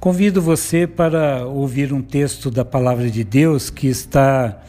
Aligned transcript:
Convido 0.00 0.40
você 0.40 0.86
para 0.86 1.44
ouvir 1.44 1.92
um 1.92 2.00
texto 2.00 2.50
da 2.50 2.64
Palavra 2.64 3.10
de 3.10 3.24
Deus 3.24 3.68
que 3.68 3.88
está 3.88 4.62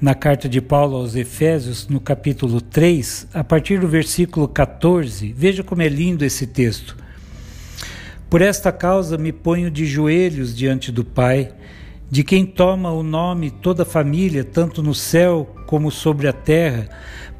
na 0.00 0.14
carta 0.14 0.48
de 0.48 0.60
Paulo 0.60 0.96
aos 0.96 1.14
Efésios, 1.14 1.88
no 1.88 2.00
capítulo 2.00 2.60
3, 2.60 3.28
a 3.34 3.44
partir 3.44 3.80
do 3.80 3.86
versículo 3.86 4.48
14. 4.48 5.32
Veja 5.32 5.62
como 5.62 5.82
é 5.82 5.88
lindo 5.88 6.24
esse 6.24 6.46
texto. 6.46 6.96
Por 8.30 8.40
esta 8.40 8.72
causa 8.72 9.18
me 9.18 9.32
ponho 9.32 9.70
de 9.70 9.84
joelhos 9.84 10.56
diante 10.56 10.90
do 10.90 11.04
Pai, 11.04 11.52
de 12.12 12.22
quem 12.22 12.44
toma 12.44 12.92
o 12.92 13.02
nome 13.02 13.50
toda 13.50 13.86
família, 13.86 14.44
tanto 14.44 14.82
no 14.82 14.94
céu 14.94 15.56
como 15.66 15.90
sobre 15.90 16.28
a 16.28 16.32
terra, 16.32 16.86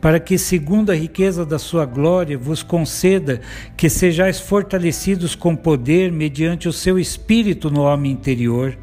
para 0.01 0.19
que, 0.19 0.39
segundo 0.39 0.91
a 0.91 0.95
riqueza 0.95 1.45
da 1.45 1.59
sua 1.59 1.85
glória, 1.85 2.39
vos 2.39 2.63
conceda 2.63 3.43
que 3.77 3.91
sejais 3.91 4.41
fortalecidos 4.41 5.35
com 5.35 5.55
poder 5.55 6.11
mediante 6.11 6.69
o 6.69 6.73
seu 6.73 6.99
espírito 6.99 7.71
no 7.71 7.83
homem 7.83 8.13
interior. 8.13 8.79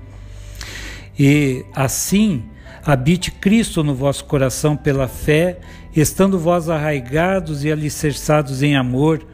E 1.18 1.66
assim 1.74 2.44
habite 2.86 3.32
Cristo 3.32 3.84
no 3.84 3.94
vosso 3.94 4.26
coração 4.26 4.76
pela 4.76 5.08
fé, 5.08 5.60
estando 5.96 6.38
vós 6.38 6.70
arraigados 6.70 7.64
e 7.64 7.72
alicerçados 7.72 8.62
em 8.62 8.76
amor, 8.76 9.26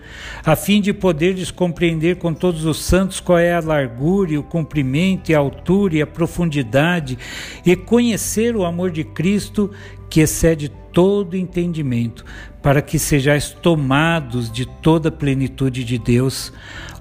a 0.45 0.55
fim 0.55 0.81
de 0.81 0.94
poderdes 0.94 1.52
compreender 1.52 2.18
com 2.18 2.34
todos 2.34 2.66
os 2.66 2.81
santos 2.84 3.20
qual 3.20 3.38
é 3.38 3.54
a 3.54 3.59
largura 3.59 4.34
e 4.34 4.38
o 4.38 4.44
comprimento 4.44 5.31
e 5.31 5.35
a 5.35 5.40
altura 5.40 5.98
e 5.98 6.02
a 6.02 6.08
profundidade, 6.08 7.18
e 7.66 7.76
conhecer 7.76 8.55
o 8.55 8.66
amor 8.66 8.91
de 8.91 9.04
Cristo 9.04 9.71
que 10.09 10.21
excede 10.21 10.70
todo 10.91 11.35
entendimento, 11.35 12.23
para 12.62 12.82
que 12.82 12.98
sejais 12.98 13.49
tomados 13.49 14.52
de 14.52 14.66
toda 14.66 15.09
a 15.09 15.12
plenitude 15.12 15.84
de 15.84 15.98
Deus. 15.98 16.54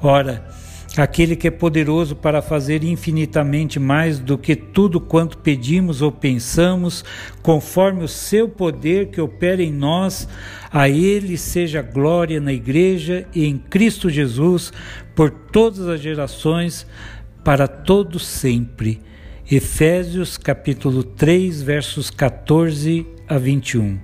Ora, 0.03 0.45
aquele 0.97 1.35
que 1.35 1.49
é 1.49 1.51
poderoso 1.51 2.15
para 2.15 2.41
fazer 2.41 2.85
infinitamente 2.85 3.81
mais 3.81 4.19
do 4.19 4.39
que 4.39 4.55
tudo 4.55 5.01
quanto 5.01 5.39
pedimos 5.39 6.01
ou 6.01 6.13
pensamos, 6.13 7.05
conforme 7.43 8.05
o 8.05 8.09
seu 8.09 8.49
poder 8.49 9.09
que 9.09 9.21
opera 9.21 9.63
em 9.63 9.73
nós, 9.73 10.29
a 10.71 10.89
ele 10.89 11.37
seja 11.37 11.83
glória 11.83 12.41
na 12.41 12.53
igreja 12.53 13.27
e 13.35 13.45
em 13.45 13.59
Cristo 13.59 14.09
Jesus 14.09 14.73
por 15.15 15.31
todas 15.31 15.89
as 15.89 16.01
gerações, 16.01 16.87
para 17.43 17.67
todos 17.67 18.27
sempre. 18.27 19.01
Efésios 19.51 20.39
capítulo 20.39 21.03
3, 21.03 21.61
versos 21.61 22.11
14 22.11 23.07
a 23.29 23.37
21. 23.37 23.99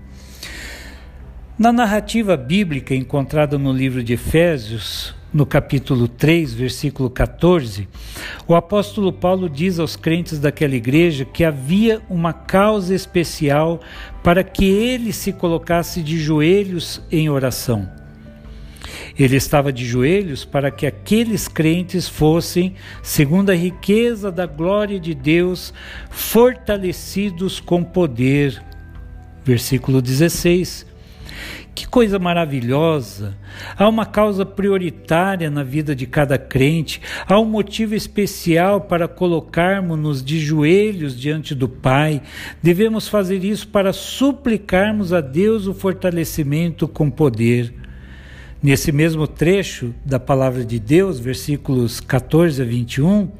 Na 1.58 1.72
narrativa 1.72 2.36
bíblica 2.36 2.94
encontrada 2.94 3.58
no 3.58 3.72
livro 3.72 4.02
de 4.02 4.14
Efésios, 4.14 5.14
no 5.32 5.46
capítulo 5.46 6.08
3, 6.08 6.52
versículo 6.52 7.08
14, 7.08 7.88
o 8.48 8.54
apóstolo 8.54 9.12
Paulo 9.12 9.48
diz 9.48 9.78
aos 9.78 9.94
crentes 9.94 10.38
daquela 10.38 10.74
igreja 10.74 11.24
que 11.24 11.44
havia 11.44 12.02
uma 12.10 12.32
causa 12.32 12.94
especial 12.94 13.80
para 14.22 14.42
que 14.42 14.64
ele 14.64 15.12
se 15.12 15.32
colocasse 15.32 16.02
de 16.02 16.18
joelhos 16.18 17.00
em 17.10 17.28
oração. 17.28 17.88
Ele 19.18 19.36
estava 19.36 19.72
de 19.72 19.84
joelhos 19.84 20.44
para 20.44 20.70
que 20.70 20.86
aqueles 20.86 21.46
crentes 21.46 22.08
fossem, 22.08 22.74
segundo 23.02 23.50
a 23.50 23.54
riqueza 23.54 24.32
da 24.32 24.46
glória 24.46 24.98
de 24.98 25.14
Deus, 25.14 25.72
fortalecidos 26.10 27.60
com 27.60 27.84
poder. 27.84 28.62
Versículo 29.44 30.00
16. 30.00 30.89
Que 31.74 31.86
coisa 31.86 32.18
maravilhosa! 32.18 33.36
Há 33.76 33.88
uma 33.88 34.04
causa 34.04 34.44
prioritária 34.44 35.50
na 35.50 35.62
vida 35.62 35.94
de 35.94 36.06
cada 36.06 36.36
crente, 36.36 37.00
há 37.26 37.38
um 37.38 37.44
motivo 37.44 37.94
especial 37.94 38.82
para 38.82 39.08
colocarmos-nos 39.08 40.22
de 40.22 40.40
joelhos 40.40 41.18
diante 41.18 41.54
do 41.54 41.68
Pai. 41.68 42.22
Devemos 42.62 43.08
fazer 43.08 43.44
isso 43.44 43.68
para 43.68 43.92
suplicarmos 43.92 45.12
a 45.12 45.20
Deus 45.20 45.66
o 45.66 45.74
fortalecimento 45.74 46.86
com 46.86 47.10
poder. 47.10 47.72
Nesse 48.62 48.92
mesmo 48.92 49.26
trecho 49.26 49.94
da 50.04 50.20
palavra 50.20 50.62
de 50.64 50.78
Deus, 50.78 51.18
versículos 51.18 51.98
14 51.98 52.60
a 52.60 52.64
21, 52.64 53.30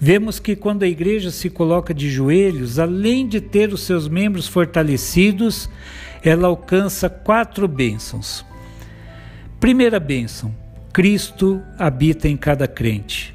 vemos 0.00 0.40
que 0.40 0.56
quando 0.56 0.82
a 0.82 0.88
igreja 0.88 1.30
se 1.30 1.50
coloca 1.50 1.92
de 1.92 2.08
joelhos, 2.08 2.78
além 2.78 3.28
de 3.28 3.38
ter 3.38 3.70
os 3.70 3.82
seus 3.82 4.08
membros 4.08 4.48
fortalecidos, 4.48 5.68
ela 6.22 6.48
alcança 6.48 7.08
quatro 7.08 7.66
bênçãos. 7.66 8.44
Primeira 9.58 10.00
bênção: 10.00 10.54
Cristo 10.92 11.60
habita 11.78 12.28
em 12.28 12.36
cada 12.36 12.66
crente. 12.66 13.34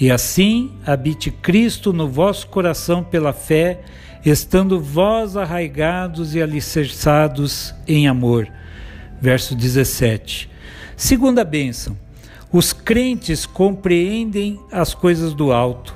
E 0.00 0.10
assim 0.10 0.72
habite 0.86 1.30
Cristo 1.30 1.92
no 1.92 2.08
vosso 2.08 2.48
coração 2.48 3.04
pela 3.04 3.32
fé, 3.32 3.80
estando 4.24 4.80
vós 4.80 5.36
arraigados 5.36 6.34
e 6.34 6.42
alicerçados 6.42 7.74
em 7.86 8.08
amor 8.08 8.48
verso 9.22 9.54
17. 9.54 10.50
Segunda 10.96 11.44
bênção: 11.44 11.96
os 12.52 12.72
crentes 12.72 13.46
compreendem 13.46 14.58
as 14.70 14.92
coisas 14.92 15.32
do 15.32 15.52
alto, 15.52 15.94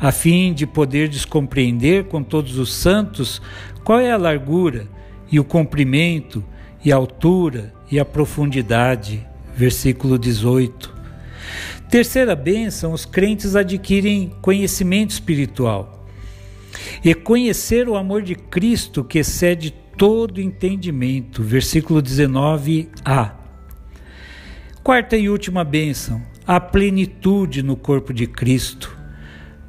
a 0.00 0.10
fim 0.10 0.54
de 0.54 0.66
poder 0.66 1.08
descompreender 1.08 2.04
com 2.04 2.22
todos 2.22 2.56
os 2.56 2.72
santos 2.72 3.42
qual 3.84 4.00
é 4.00 4.10
a 4.10 4.16
largura 4.16 4.88
e 5.30 5.38
o 5.40 5.44
comprimento 5.44 6.44
e 6.84 6.92
a 6.92 6.96
altura 6.96 7.72
e 7.90 7.98
a 7.98 8.04
profundidade. 8.04 9.26
Versículo 9.56 10.18
18. 10.18 10.94
Terceira 11.88 12.34
bênção: 12.34 12.92
os 12.92 13.04
crentes 13.04 13.54
adquirem 13.54 14.32
conhecimento 14.42 15.10
espiritual. 15.10 16.06
E 17.04 17.14
conhecer 17.14 17.88
o 17.88 17.96
amor 17.96 18.22
de 18.22 18.34
Cristo 18.34 19.04
que 19.04 19.18
excede 19.18 19.70
todo 19.96 20.40
entendimento. 20.40 21.42
Versículo 21.42 22.02
19a. 22.02 23.32
Quarta 24.82 25.16
e 25.16 25.28
última 25.28 25.62
bênção: 25.62 26.20
a 26.46 26.60
plenitude 26.60 27.62
no 27.62 27.76
corpo 27.76 28.12
de 28.12 28.26
Cristo, 28.26 28.96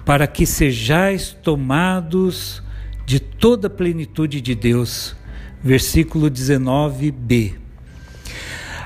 para 0.04 0.28
que 0.28 0.46
sejais 0.46 1.32
tomados 1.44 2.62
de 3.06 3.20
toda 3.20 3.68
a 3.68 3.70
plenitude 3.70 4.42
de 4.42 4.56
Deus. 4.56 5.16
Versículo 5.66 6.30
19b. 6.30 7.56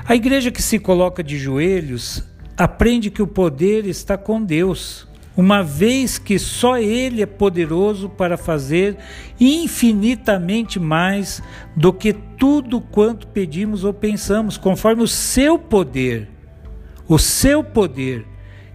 A 0.02 0.16
igreja 0.16 0.50
que 0.50 0.62
se 0.62 0.78
coloca 0.78 1.22
de 1.22 1.38
joelhos 1.38 2.24
aprende 2.56 3.10
que 3.10 3.20
o 3.20 3.26
poder 3.26 3.84
está 3.84 4.16
com 4.16 4.42
Deus 4.42 5.06
uma 5.36 5.62
vez 5.62 6.18
que 6.18 6.38
só 6.38 6.78
Ele 6.78 7.20
é 7.20 7.26
poderoso 7.26 8.08
para 8.08 8.38
fazer 8.38 8.96
infinitamente 9.38 10.80
mais 10.80 11.42
do 11.76 11.92
que 11.92 12.14
tudo 12.14 12.80
quanto 12.80 13.26
pedimos 13.28 13.84
ou 13.84 13.92
pensamos, 13.92 14.56
conforme 14.56 15.02
o 15.02 15.08
seu 15.08 15.58
poder, 15.58 16.30
o 17.06 17.18
seu 17.18 17.62
poder 17.62 18.26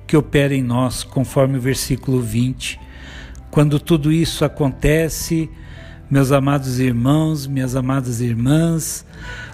que 0.06 0.16
opera 0.16 0.54
em 0.54 0.62
nós, 0.62 1.04
conforme 1.04 1.58
o 1.58 1.62
versículo 1.62 2.22
20. 2.22 2.80
Quando 3.50 3.80
tudo 3.80 4.12
isso 4.12 4.46
acontece, 4.46 5.50
meus 6.10 6.32
amados 6.32 6.80
irmãos, 6.80 7.48
minhas 7.48 7.76
amadas 7.76 8.22
irmãs, 8.22 9.06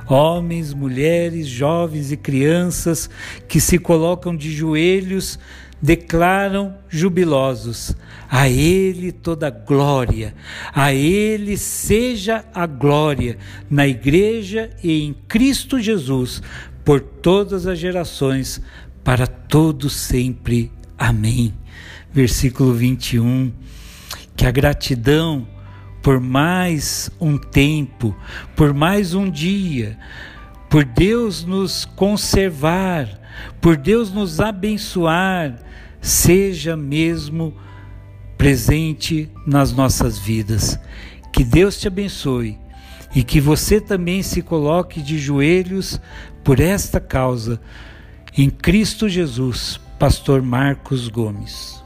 homens, 0.08 0.74
mulheres, 0.74 1.48
jovens 1.48 2.12
e 2.12 2.18
crianças 2.18 3.10
que 3.48 3.60
se 3.60 3.78
colocam 3.78 4.36
de 4.36 4.52
joelhos 4.52 5.40
declaram 5.82 6.76
jubilosos: 6.88 7.96
A 8.30 8.48
Ele 8.48 9.12
toda 9.12 9.50
glória, 9.50 10.36
a 10.74 10.94
Ele 10.94 11.58
seja 11.58 12.46
a 12.54 12.66
glória 12.66 13.38
na 13.70 13.88
Igreja 13.88 14.70
e 14.84 15.02
em 15.02 15.14
Cristo 15.28 15.80
Jesus, 15.80 16.42
por 16.86 17.00
todas 17.00 17.66
as 17.66 17.80
gerações, 17.80 18.62
para 19.04 19.26
todos 19.26 19.94
sempre. 19.94 20.72
Amém. 20.98 21.54
Versículo 22.14 22.74
21. 22.74 23.52
Que 24.36 24.46
a 24.46 24.52
gratidão 24.52 25.48
por 26.02 26.20
mais 26.20 27.12
um 27.20 27.38
tempo, 27.38 28.16
por 28.56 28.74
mais 28.74 29.14
um 29.14 29.30
dia, 29.30 29.98
por 30.70 30.84
Deus 30.84 31.44
nos 31.44 31.86
conservar, 31.86 33.08
por 33.60 33.78
Deus 33.78 34.12
nos 34.12 34.40
abençoar, 34.40 35.58
seja 36.02 36.76
mesmo 36.76 37.54
presente 38.38 39.30
nas 39.46 39.72
nossas 39.72 40.18
vidas. 40.18 40.80
Que 41.32 41.44
Deus 41.44 41.80
te 41.80 41.88
abençoe 41.88 42.58
e 43.14 43.24
que 43.24 43.40
você 43.40 43.80
também 43.80 44.24
se 44.24 44.42
coloque 44.42 45.02
de 45.02 45.20
joelhos 45.20 46.00
por 46.44 46.60
esta 46.60 47.00
causa. 47.00 47.62
Em 48.36 48.50
Cristo 48.50 49.08
Jesus, 49.08 49.80
Pastor 50.00 50.42
Marcos 50.42 51.08
Gomes. 51.08 51.84